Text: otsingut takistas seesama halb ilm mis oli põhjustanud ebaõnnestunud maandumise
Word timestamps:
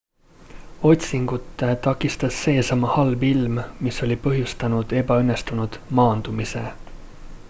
otsingut 0.91 1.43
takistas 1.81 2.39
seesama 2.45 2.89
halb 2.95 3.25
ilm 3.29 3.61
mis 3.89 4.01
oli 4.07 4.17
põhjustanud 4.25 4.97
ebaõnnestunud 5.03 5.79
maandumise 6.01 6.65